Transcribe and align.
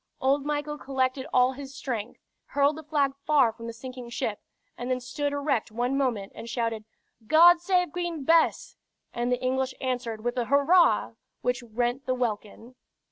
Old 0.19 0.47
Michael 0.47 0.79
collected 0.79 1.27
all 1.31 1.51
his 1.51 1.75
strength, 1.75 2.19
hurled 2.45 2.75
the 2.75 2.81
flag 2.81 3.13
far 3.23 3.51
from 3.53 3.67
the 3.67 3.71
sinking 3.71 4.09
ship, 4.09 4.39
and 4.75 4.89
then 4.89 4.99
stood 4.99 5.31
erect 5.31 5.71
one 5.71 5.95
moment 5.95 6.31
and 6.33 6.49
shouted, 6.49 6.85
"God 7.27 7.59
save 7.61 7.91
Queen 7.91 8.23
Bess!" 8.23 8.75
and 9.13 9.31
the 9.31 9.39
English 9.39 9.75
answered 9.79 10.23
with 10.23 10.37
a 10.37 10.45
"Hurrah!" 10.45 11.11
which 11.41 11.61
rent 11.61 12.07
the 12.07 12.15
welkin. 12.15 12.73